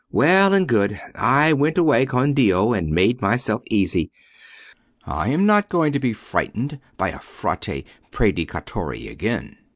[0.11, 4.09] Well and good: I went away con Dio, and made myself easy.
[5.05, 9.57] I am not going to be frightened by a Frate Predicatore again.